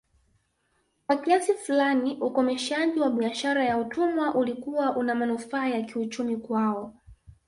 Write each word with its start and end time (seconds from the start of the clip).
Kwa 1.07 1.17
kiasi 1.17 1.53
fulani 1.53 2.15
ukomeshaji 2.21 2.99
wa 2.99 3.09
biashara 3.09 3.65
ya 3.65 3.77
utumwa 3.77 4.35
ulikuwa 4.35 4.97
unamanufaa 4.97 5.67
ya 5.67 5.81
kiuchumi 5.81 6.37
kwao 6.37 6.93